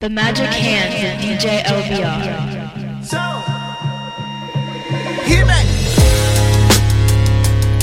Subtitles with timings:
[0.00, 3.04] The Magic Hands of DJ LBR.
[3.04, 3.18] So,
[5.24, 5.60] hear me.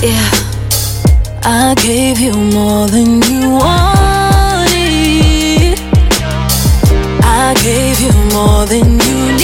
[0.00, 0.30] Yeah,
[1.44, 4.66] I gave you more than you wanted.
[7.22, 9.36] I gave you more than you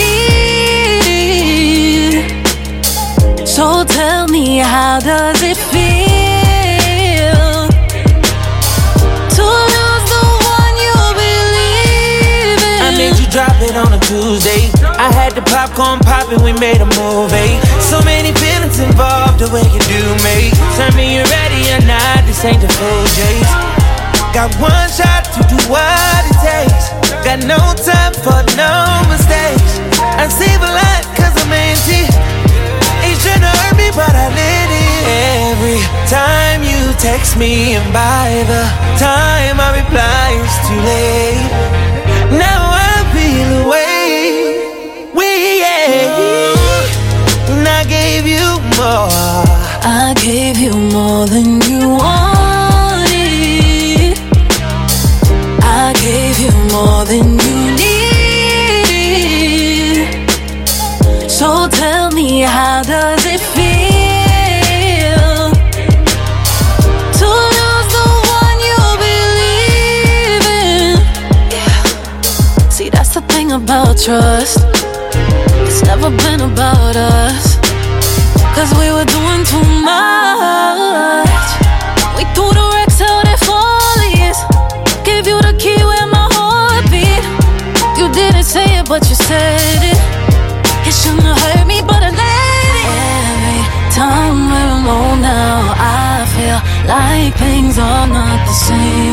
[3.37, 3.47] needed.
[3.47, 5.42] So tell me, how does
[14.13, 14.69] Tuesday.
[15.01, 17.57] I had the popcorn popping, we made a movie.
[17.81, 20.53] So many feelings involved, the way you do me.
[20.77, 23.49] Tell me you're ready or not, this ain't the full J's.
[24.37, 26.93] Got one shot to do what it takes.
[27.25, 29.81] Got no time for no mistakes.
[29.97, 32.05] I save a lot cause I'm anti.
[33.09, 34.93] Ain't tryna hurt me, but I let it.
[35.57, 35.81] Every
[36.13, 38.61] time you text me, and by the
[39.01, 41.49] time I reply, it's too late.
[42.37, 43.82] Now I feel away.
[48.95, 53.09] I gave you more than you wanted.
[55.63, 59.31] I gave you more than you needed.
[61.31, 65.53] So tell me, how does it feel
[67.19, 68.07] to lose the
[68.39, 71.01] one you believe in?
[72.71, 74.59] See, that's the thing about trust.
[75.65, 77.32] It's never been about us.
[78.63, 81.47] Cause we were doing too much.
[82.15, 84.39] We threw the Rex out at Follies.
[85.03, 87.25] Gave you the key where my heart beat.
[87.99, 89.99] You didn't say it, but you said it.
[90.87, 92.91] It shouldn't have hurt me, but I let it.
[93.35, 93.63] Every
[93.99, 99.12] time we're alone now, I feel like things are not the same.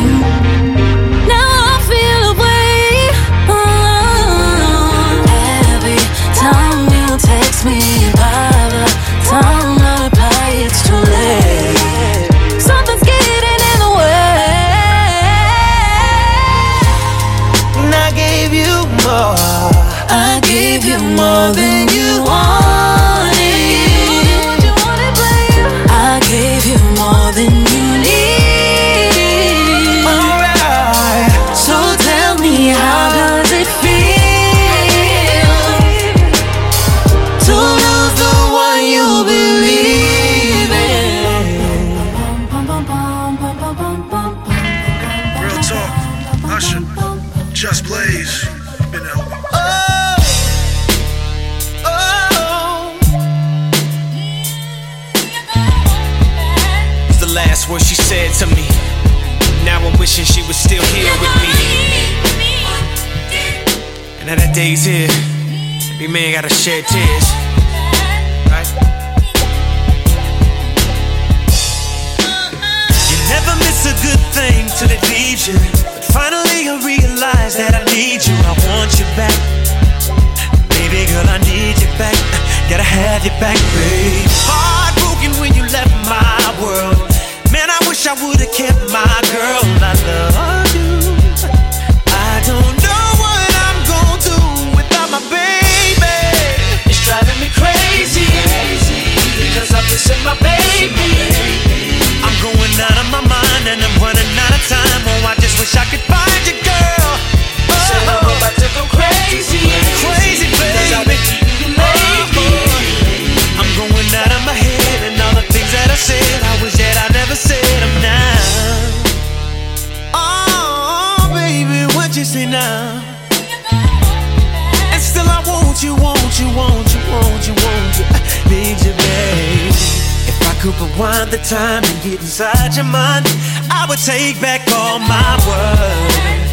[131.49, 133.25] Time and get inside your mind,
[133.73, 136.45] I would take back all my words.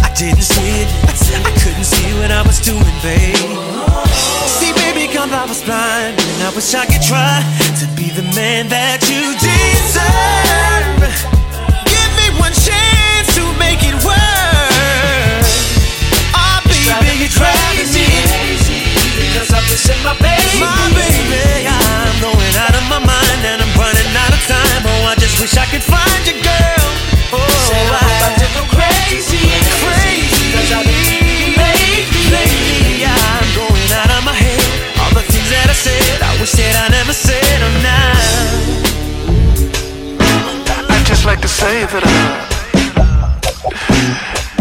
[0.00, 0.88] I didn't see it,
[1.44, 3.36] I couldn't see what I was doing, babe.
[4.48, 7.44] See, baby, cause I was blind, and I wish I could try
[7.76, 11.12] to be the man that you deserve.
[11.84, 15.44] Give me one chance to make it work.
[16.32, 18.08] Oh, baby, you're driving me
[19.12, 20.56] because I'm missing my baby.
[20.56, 24.82] My baby, I'm going out of my mind and I'm running out of time.
[24.88, 26.88] Oh, I just wish I could find you, girl.
[27.36, 29.44] Oh, I hope I did go crazy,
[29.84, 30.56] crazy.
[30.56, 34.64] Cause I lately, lately I'm going out of my head.
[35.04, 37.60] All the things that I said, I wish that I never said.
[37.60, 38.16] Oh, now.
[40.96, 42.08] I'd just like to say that I.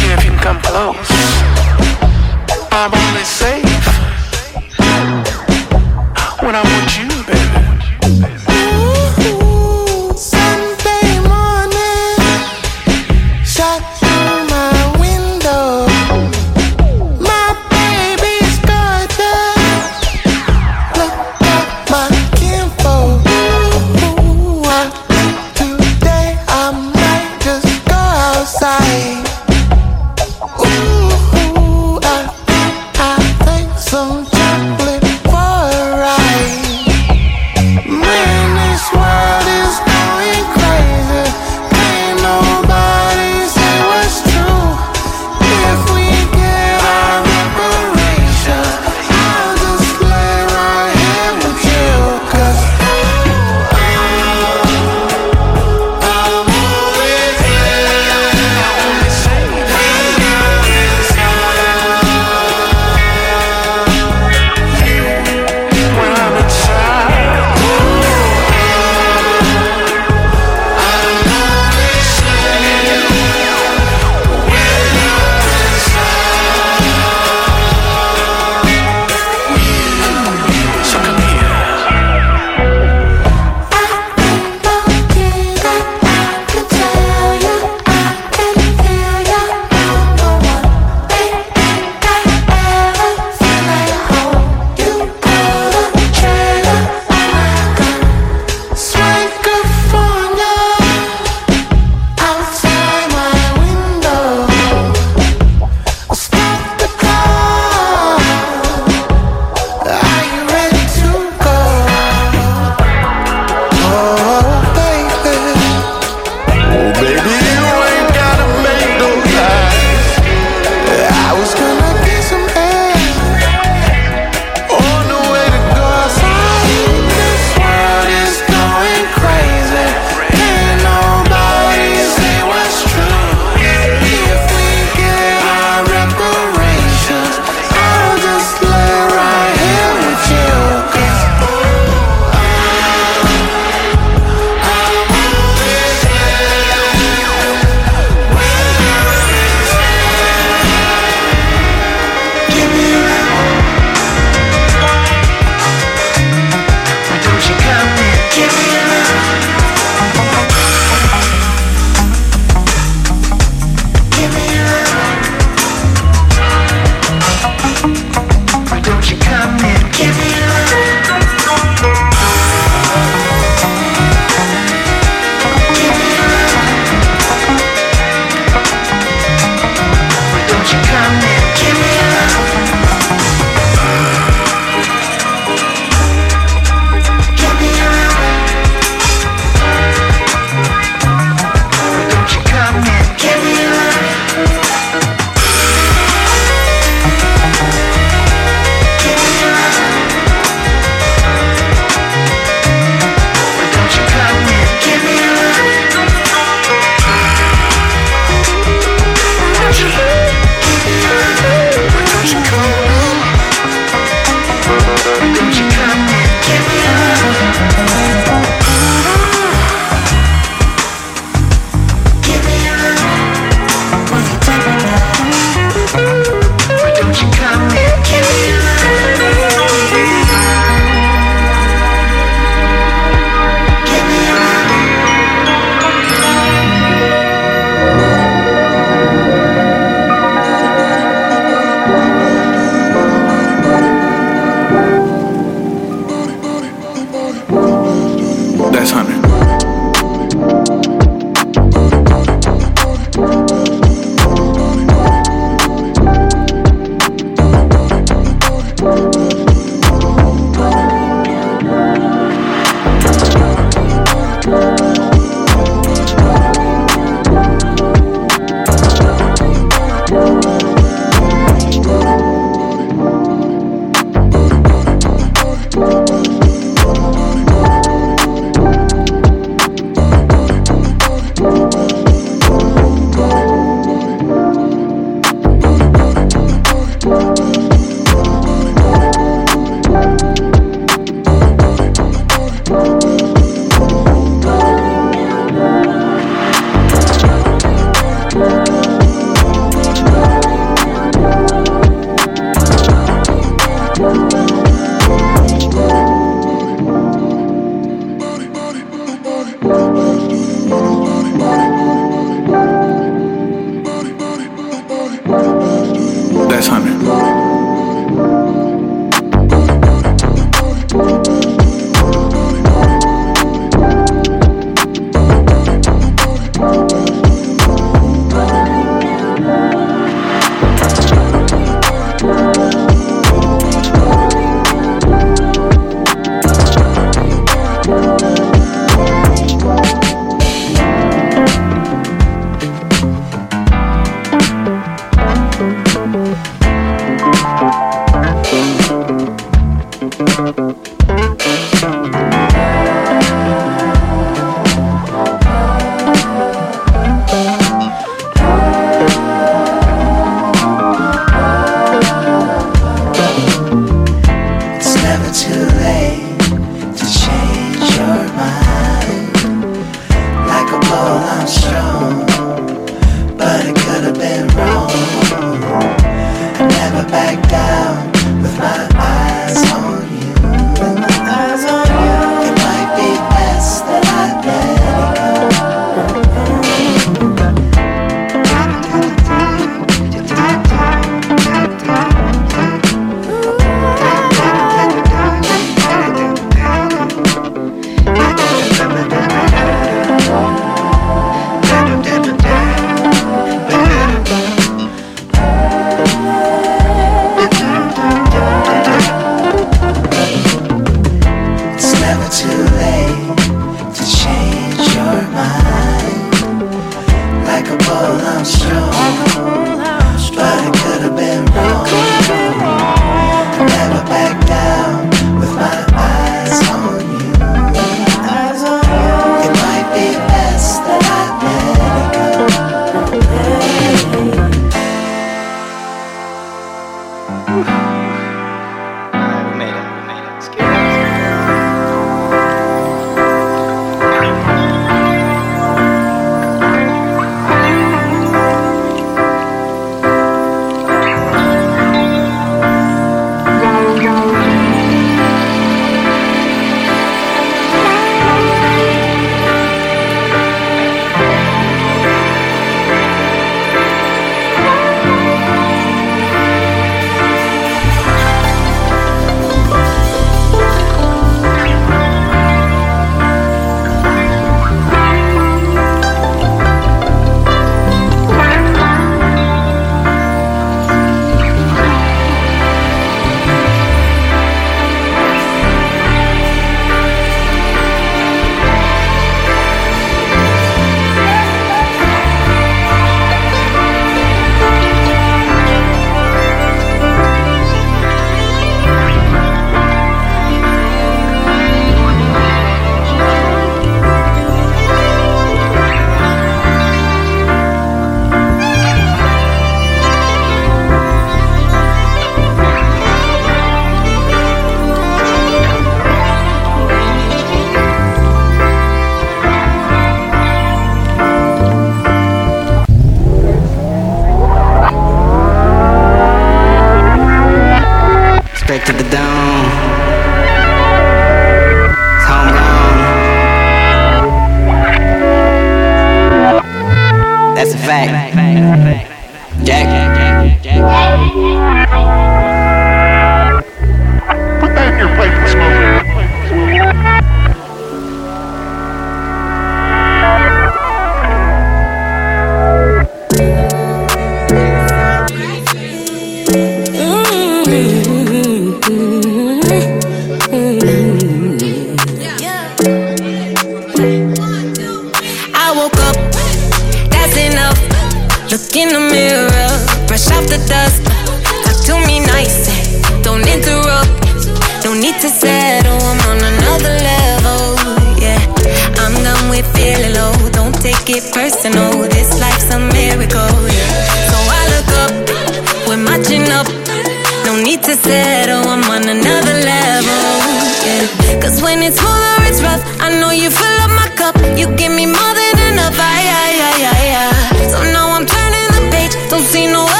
[0.00, 1.12] Yeah, if you can come close,
[2.72, 3.63] I'm only saying.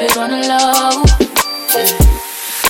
[0.00, 1.04] It on the low.
[1.74, 2.16] Yeah.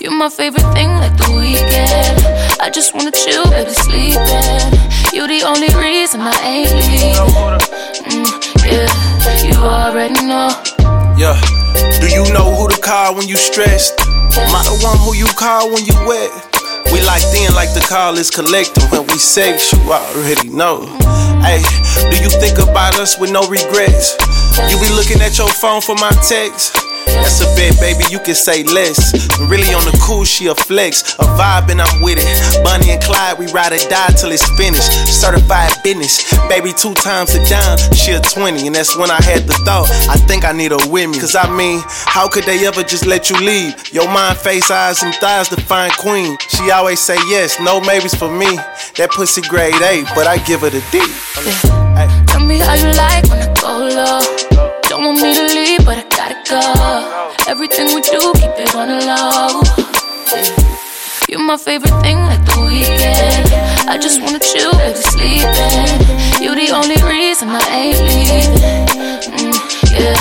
[0.00, 2.20] You're my favorite thing like the weekend.
[2.60, 4.76] I just wanna chill, baby, sleeping.
[5.12, 7.16] You the only reason I ain't leaving.
[8.12, 8.28] Mm,
[8.68, 8.88] yeah,
[9.40, 10.52] you already know.
[11.16, 11.40] Yeah.
[12.00, 13.98] Do you know who to call when you stressed?
[14.00, 16.30] Am I the one who you call when you wet?
[16.92, 18.84] We locked in like the call is collecting.
[18.90, 20.84] When we sex, you already know.
[21.40, 21.62] Hey,
[22.10, 24.14] do you think about us with no regrets?
[24.70, 26.74] You be looking at your phone for my text.
[27.06, 28.98] That's a bet, baby, you can say less.
[29.48, 31.14] Really on the cool, she a flex.
[31.18, 32.26] A vibe and I'm with it.
[32.64, 34.90] Bonnie and Clyde, we ride or die till it's finished.
[35.08, 36.24] Certified business.
[36.48, 38.66] Baby, two times a dime, she a 20.
[38.66, 41.18] And that's when I had the thought, I think I need her with me.
[41.18, 43.74] Cause I mean, how could they ever just let you leave?
[43.92, 46.36] Your mind, face, eyes, and thighs define queen.
[46.48, 48.56] She always say yes, no maybes for me.
[48.96, 50.98] That pussy grade A, but I give her the D.
[51.44, 52.25] Yeah.
[52.46, 54.20] Me how you like when I go low.
[54.88, 56.62] Don't want me to leave, but I gotta go.
[57.50, 59.62] Everything we do, keep it on the low.
[61.28, 63.50] You're my favorite thing like the weekend.
[63.90, 66.40] I just wanna chill, baby, sleeping.
[66.40, 68.54] You're the only reason I ain't leaving.
[69.34, 69.54] Mm,
[69.90, 70.14] yeah,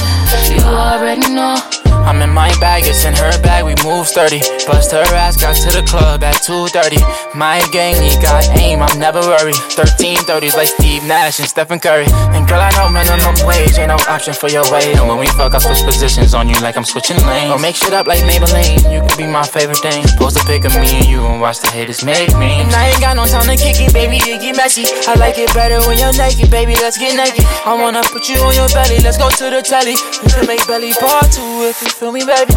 [0.49, 1.74] you already know.
[2.06, 4.39] I'm in my bag, it's in her bag, we move sturdy.
[4.70, 7.02] Bust her ass, got to the club at 2.30.
[7.34, 9.58] My gang, he got aim, I'm never worried.
[9.74, 12.06] 1330s like Steve Nash and Stephen Curry.
[12.38, 14.94] And girl, I know minimum wage ain't no option for your weight.
[14.94, 17.50] And when we fuck, I switch positions on you like I'm switching lanes.
[17.50, 20.06] Don't make shit up like Maybelline, you can be my favorite thing.
[20.22, 22.62] Post a pic of me and you and watch the haters make me.
[22.62, 24.86] And I ain't got no time to kick it, baby, it get messy.
[25.10, 27.46] I like it better when you're naked, baby, let's get naked.
[27.65, 29.98] I wanna put you on your belly, let's go to the telly.
[30.22, 32.51] We can make belly part two if you feel me, baby.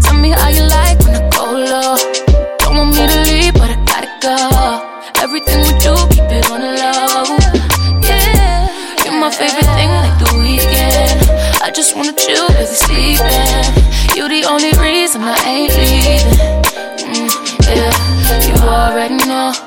[0.00, 1.96] Tell me how you like when I go low.
[2.58, 4.36] Don't want me to leave, but I gotta go.
[5.20, 7.34] Everything we do, keep it on the low.
[8.06, 8.70] Yeah,
[9.04, 11.18] you're my favorite thing like the weekend.
[11.66, 13.66] I just wanna chill, baby, sleeping.
[14.14, 16.38] You the only reason I ain't leaving.
[17.10, 17.30] Mm,
[17.66, 19.65] yeah, you already know.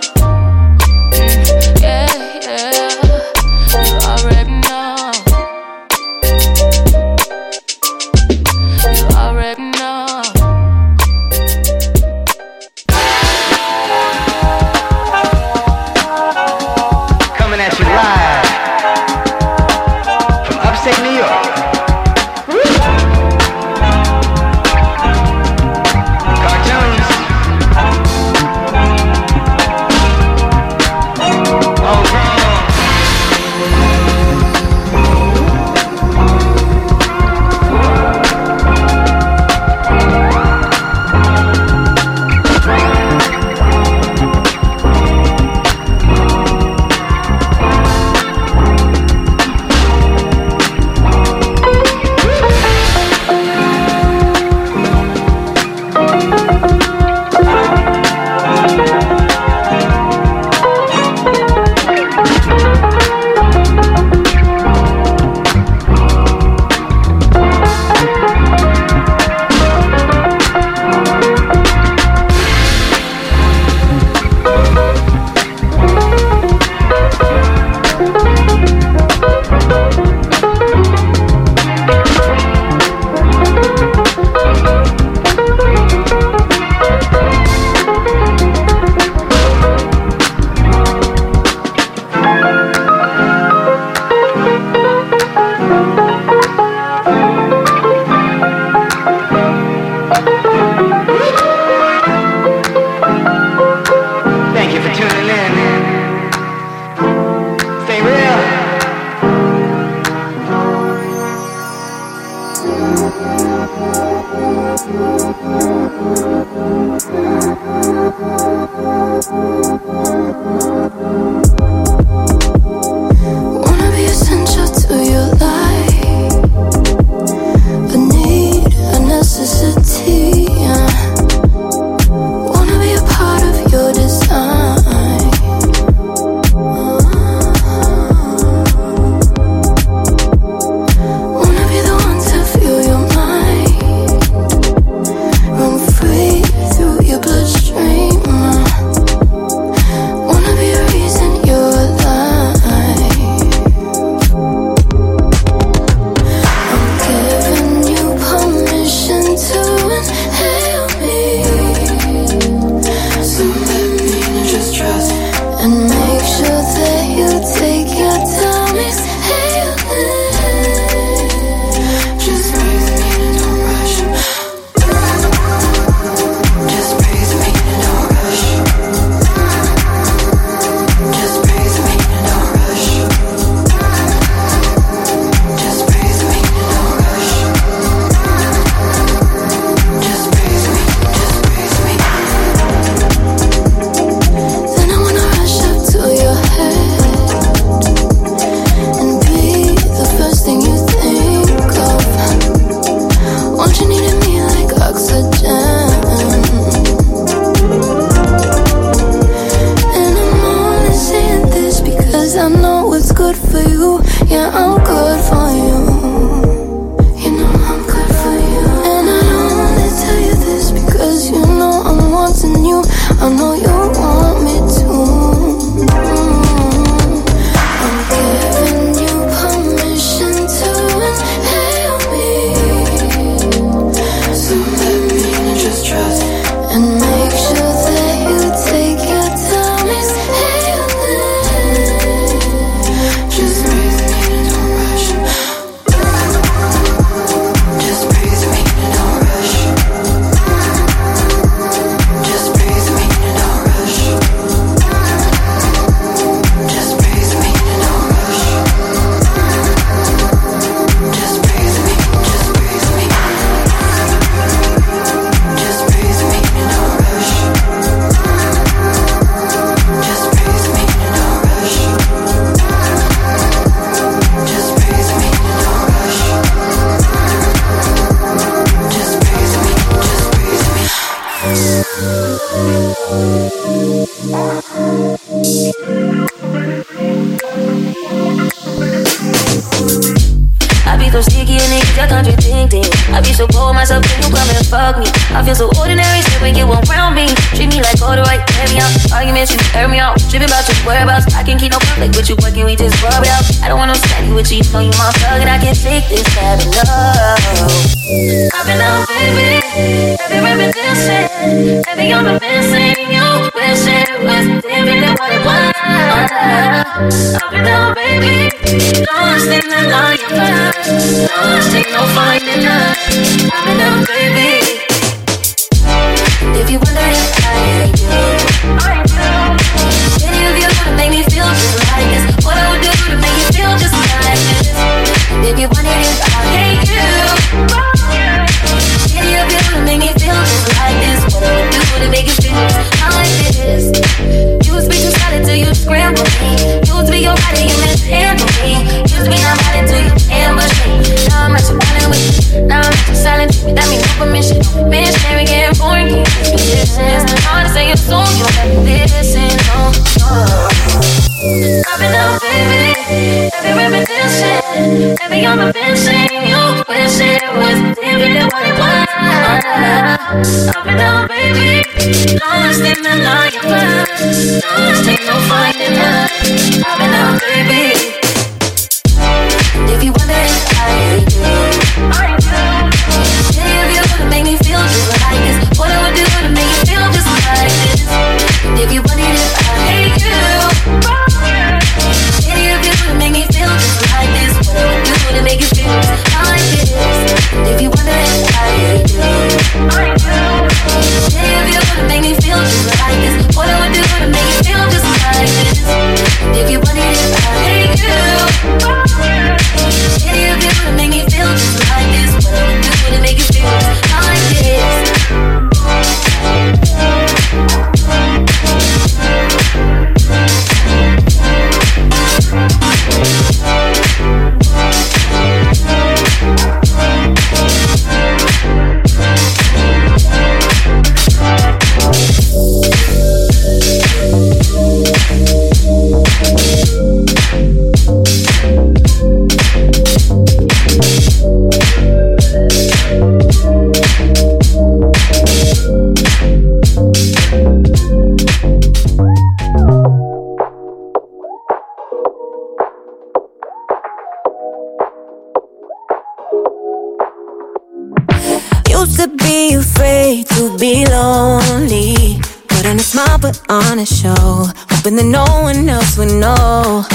[463.41, 467.05] put on a show, hoping that no one else would know.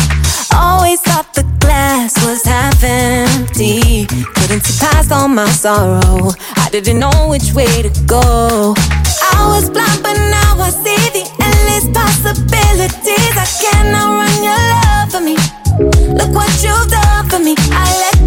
[0.55, 6.33] Always thought the glass was half empty, couldn't see past all my sorrow.
[6.57, 8.75] I didn't know which way to go.
[9.37, 13.35] I was blind, but now I see the endless possibilities.
[13.37, 15.37] I cannot run your love for me.
[16.17, 17.55] Look what you've done for me.
[17.71, 18.24] I let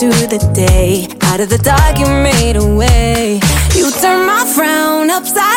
[0.00, 1.08] to the day.
[1.22, 3.40] Out of the dark, you made a way.
[3.74, 5.55] You turned my frown upside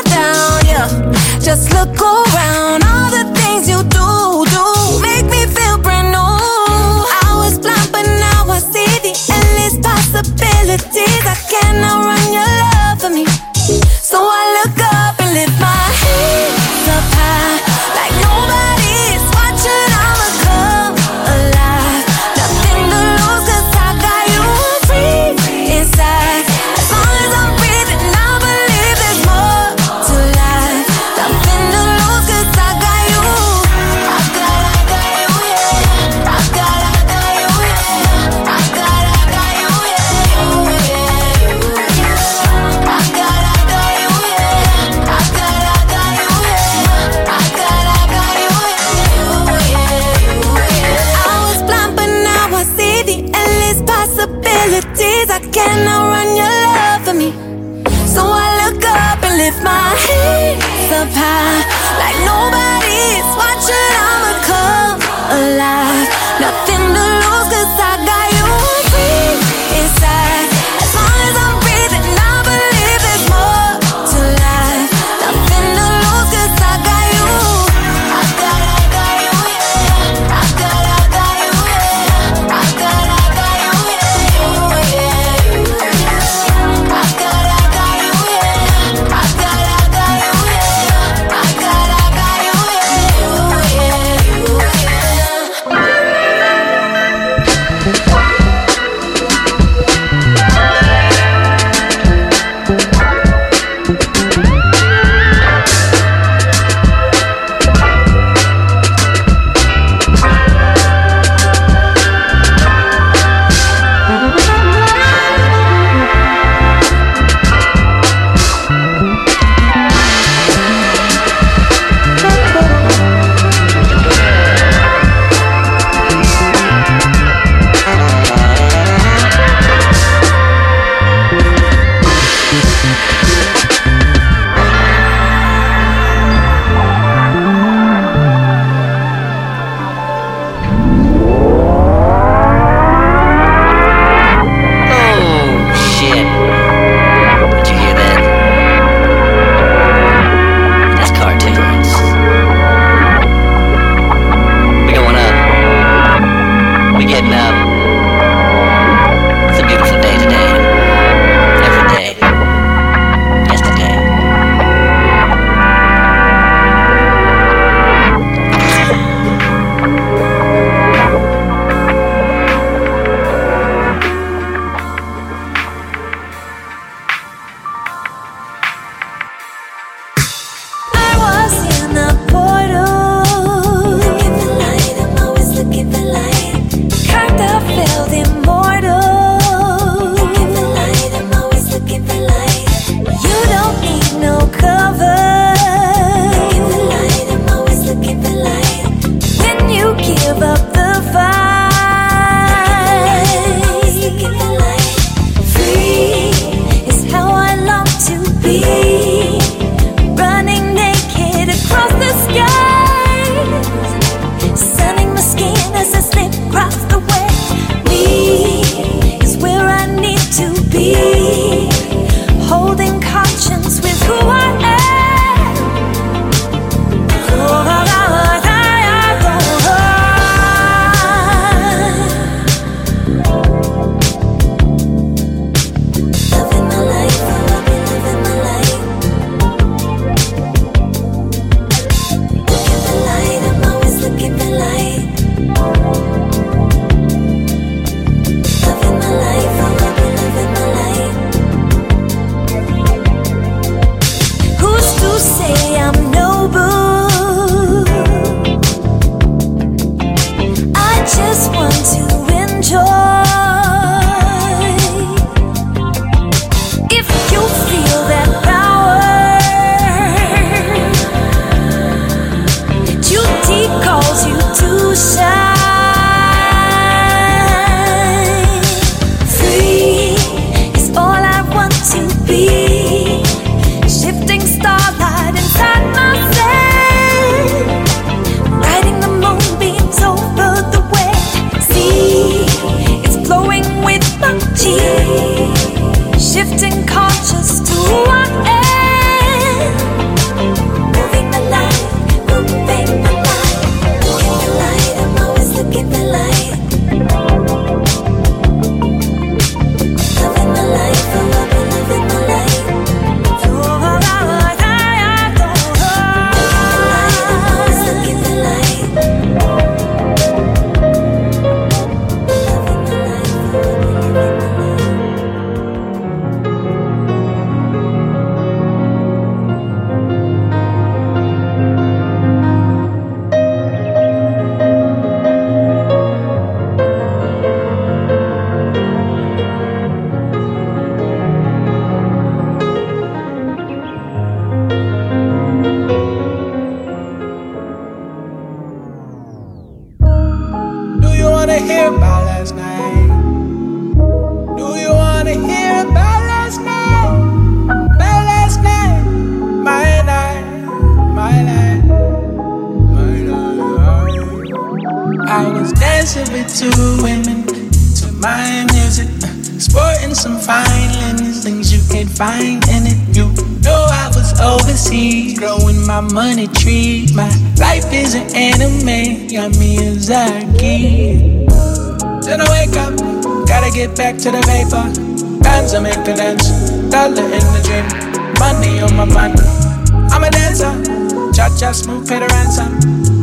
[391.70, 392.72] cha smooth, pay the ransom.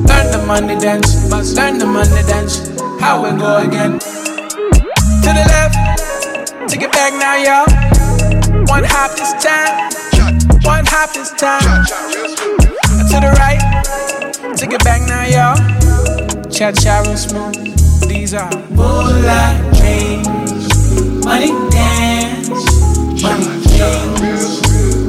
[0.06, 2.70] Learn the money dance, must learn the money dance.
[3.00, 3.98] How we go again?
[5.24, 5.74] To the left,
[6.68, 7.66] take it back now, y'all.
[8.66, 9.90] One hop this time,
[10.62, 11.86] one hop this time.
[13.10, 13.62] To the right,
[14.56, 15.58] take it back now, y'all.
[16.48, 17.56] Cha cha real smooth.
[18.08, 22.48] These are moonlight dreams, money dance,
[23.22, 24.62] money dreams,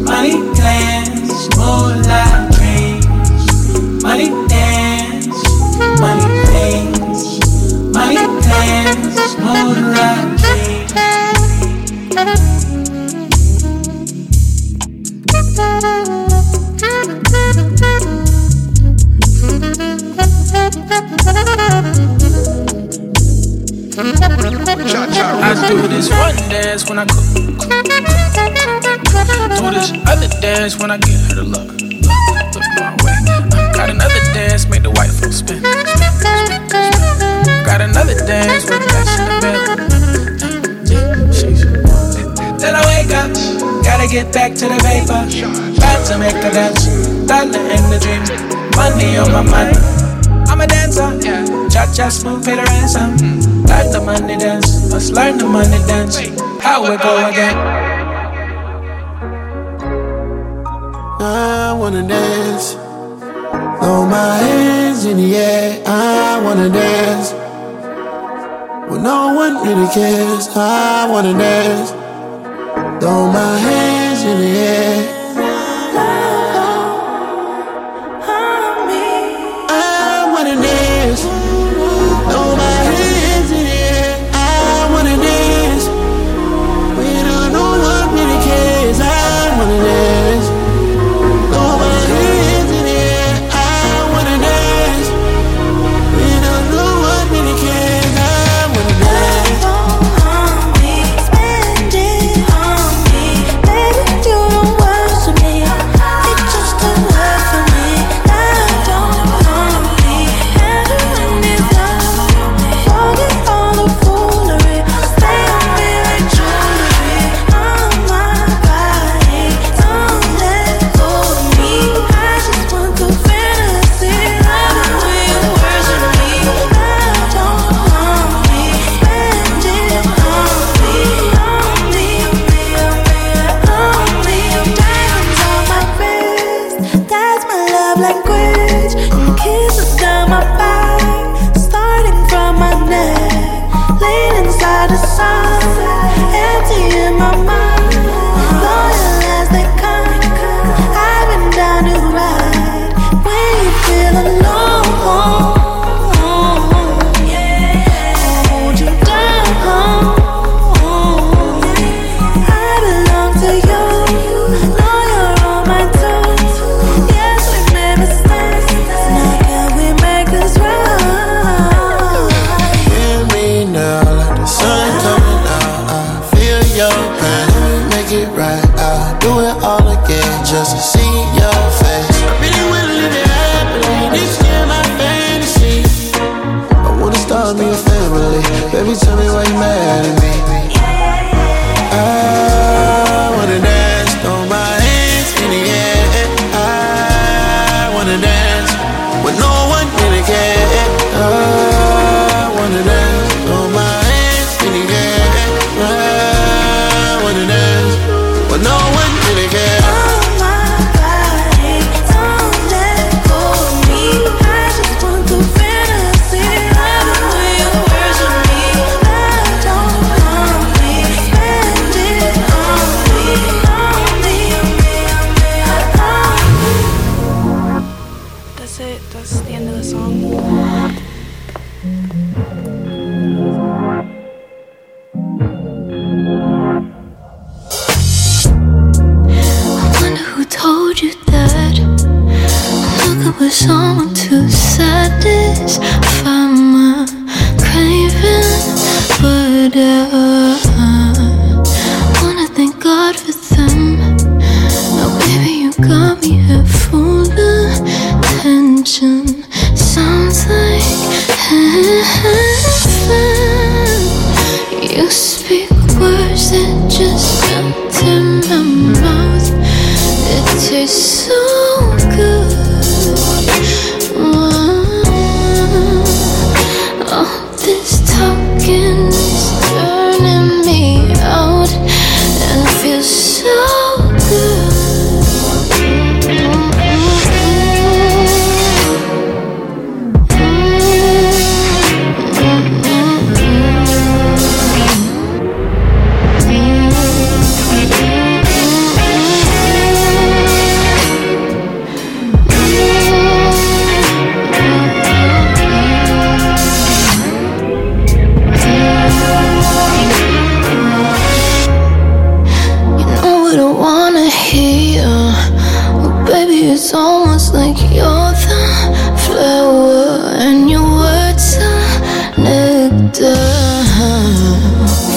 [0.10, 2.47] money plans, moonlight
[4.08, 5.28] money dance,
[5.99, 7.20] money things,
[7.93, 10.38] money plans, moonlight
[25.39, 27.26] I do this one dance when I cook.
[29.58, 31.87] Do this other dance when I get her to look.
[33.78, 35.62] Got another dance, make the white folks spin.
[37.64, 39.60] Got another dance with that's in the bed.
[42.58, 43.30] Then I wake up,
[43.86, 45.30] gotta get back to the vapor.
[45.78, 46.88] About to make a dance,
[47.30, 48.24] dollar in the dream,
[48.76, 49.78] money on my mind.
[50.50, 51.14] I'm a dancer,
[51.70, 53.12] cha cha smooth, pay the ransom.
[53.70, 56.18] Learn the money dance, must learn the money dance.
[56.64, 57.56] How we go again?
[61.20, 62.87] I wanna dance.
[63.88, 65.82] Throw my hands in the air.
[65.86, 67.32] I wanna dance.
[68.92, 71.92] When no one really cares, I wanna dance.
[73.00, 75.16] Throw my hands in the air.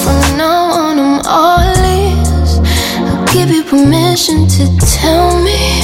[0.03, 2.59] From now on, I'm all ears.
[2.97, 5.81] I'll give you permission to tell me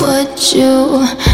[0.00, 1.29] what you.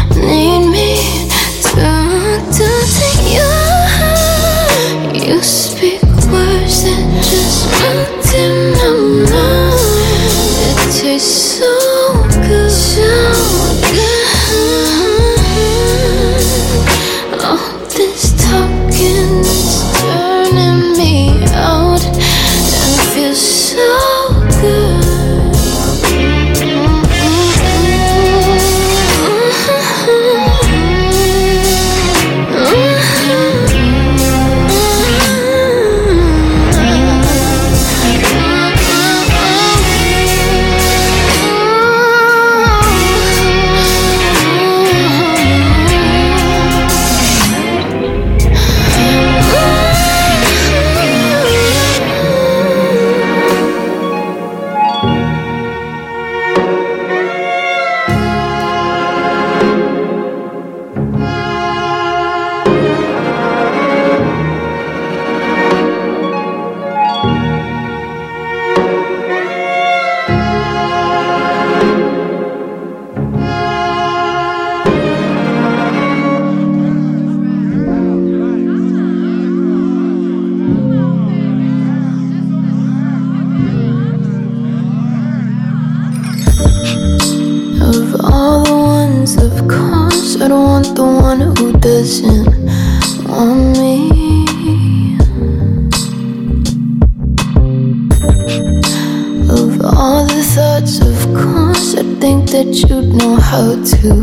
[102.51, 104.13] that you'd know how to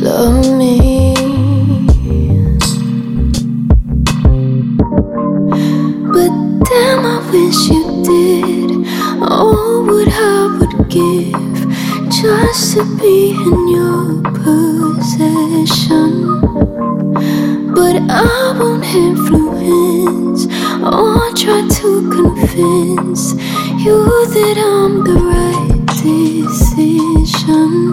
[0.00, 1.14] love me.
[6.14, 6.32] But
[6.64, 8.70] damn, I wish you did.
[9.20, 10.16] Oh, what I
[10.58, 11.60] would give
[12.10, 16.10] just to be in your possession.
[17.74, 20.46] But I won't influence
[20.82, 23.22] or try to convince
[23.84, 23.98] you
[24.36, 27.21] that I'm the right decision.
[27.44, 27.92] 想你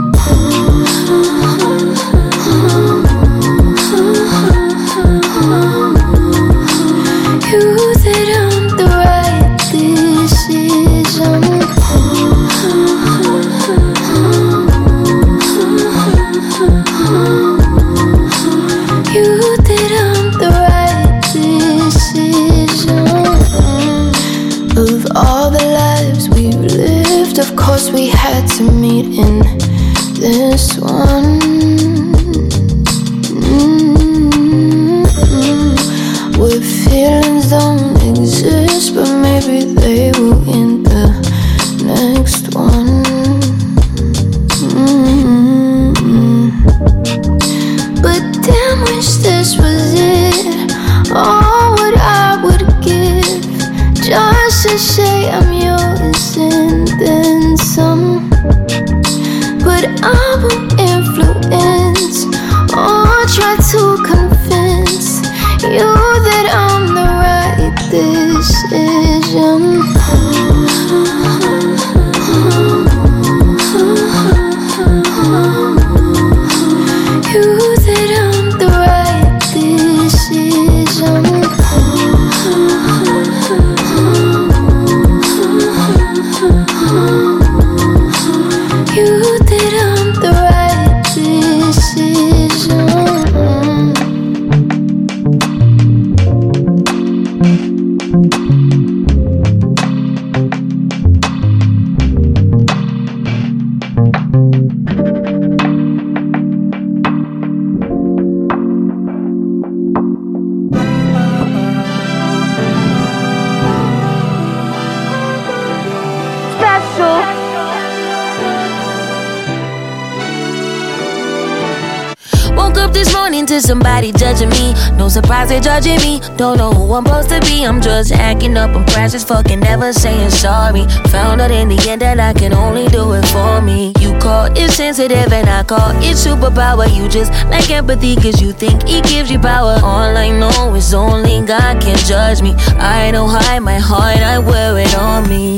[124.39, 124.73] judging me.
[124.97, 126.19] No surprise they're judging me.
[126.37, 127.65] Don't know who I'm supposed to be.
[127.65, 128.75] I'm just acting up.
[128.75, 130.85] I'm precious fucking never saying sorry.
[131.09, 133.93] Found out in the end that I can only do it for me.
[133.99, 136.87] You call it sensitive and I call it superpower.
[136.95, 139.79] You just like empathy cause you think it gives you power.
[139.83, 142.53] All I know is only God can judge me.
[142.77, 145.57] I don't hide my heart, I wear it on me.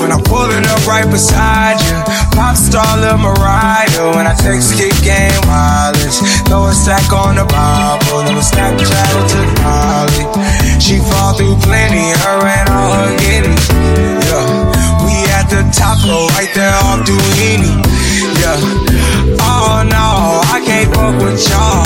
[0.00, 1.92] When I'm pulling up right beside you,
[2.32, 4.16] pop star Lil Mariah.
[4.16, 9.26] When I text kick game wireless, throw a stack on the Bible, never Snapchat it
[9.28, 10.24] to Molly.
[10.80, 13.68] She fall through plenty, her and all her guineas.
[14.24, 14.72] Yeah,
[15.04, 17.68] we at the top though, right there off Dunlavy.
[18.40, 18.56] Yeah,
[19.36, 21.84] oh no, I can't fuck with y'all.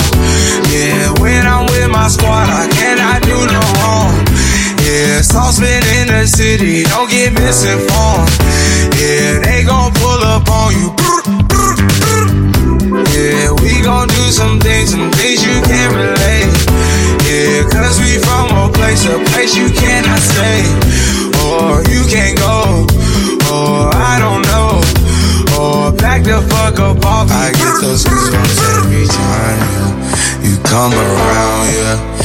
[0.71, 4.34] Yeah, when I'm with my squad, I cannot do no wrong.
[4.95, 8.31] Yeah, saucepan in the city, don't get misinformed.
[8.95, 10.87] Yeah, they gon' pull up on you.
[13.11, 16.47] Yeah, we gon' do some things, some things you can't relate.
[17.27, 20.63] Yeah, cause we from a place, a place you cannot stay.
[21.43, 22.87] Or you can't go,
[23.51, 24.79] or I don't know.
[25.59, 27.27] Or back the fuck up off.
[27.31, 30.47] I get those goosebumps every time, yeah.
[30.47, 32.24] You come around, yeah.